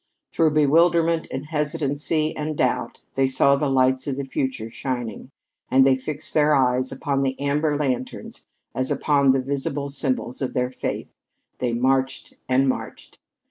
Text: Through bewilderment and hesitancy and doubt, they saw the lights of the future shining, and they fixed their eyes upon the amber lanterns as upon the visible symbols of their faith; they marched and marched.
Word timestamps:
Through 0.31 0.55
bewilderment 0.55 1.27
and 1.29 1.45
hesitancy 1.45 2.35
and 2.35 2.57
doubt, 2.57 3.01
they 3.13 3.27
saw 3.27 3.55
the 3.55 3.69
lights 3.69 4.07
of 4.07 4.15
the 4.15 4.25
future 4.25 4.71
shining, 4.71 5.29
and 5.69 5.85
they 5.85 5.95
fixed 5.95 6.33
their 6.33 6.55
eyes 6.55 6.91
upon 6.91 7.21
the 7.21 7.39
amber 7.39 7.77
lanterns 7.77 8.47
as 8.73 8.89
upon 8.89 9.31
the 9.31 9.43
visible 9.43 9.89
symbols 9.89 10.41
of 10.41 10.55
their 10.55 10.71
faith; 10.71 11.13
they 11.59 11.73
marched 11.73 12.33
and 12.49 12.67
marched. 12.67 13.19